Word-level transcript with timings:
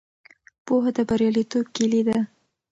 پوهه 0.65 0.91
د 0.97 0.99
بریالیتوب 1.09 1.65
کیلي 1.75 2.01
ده. 2.07 2.17